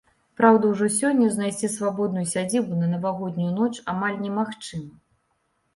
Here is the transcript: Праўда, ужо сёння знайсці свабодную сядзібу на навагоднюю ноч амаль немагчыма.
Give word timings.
Праўда, 0.39 0.63
ужо 0.69 0.87
сёння 0.95 1.27
знайсці 1.35 1.69
свабодную 1.75 2.25
сядзібу 2.33 2.81
на 2.81 2.91
навагоднюю 2.95 3.51
ноч 3.61 3.71
амаль 3.95 4.21
немагчыма. 4.25 4.93